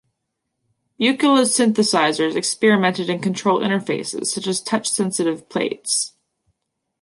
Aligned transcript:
Buchla's 0.99 1.55
synthesizers 1.55 2.35
experimented 2.35 3.07
in 3.07 3.19
control 3.19 3.59
interfaces, 3.59 4.25
such 4.33 4.47
as 4.47 4.59
touch-sensitive 4.59 5.47
plates. 5.47 6.13